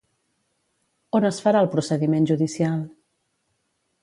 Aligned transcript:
On 1.19 1.27
es 1.29 1.41
farà 1.47 1.61
el 1.67 1.69
procediment 1.77 2.27
judicial? 2.33 2.81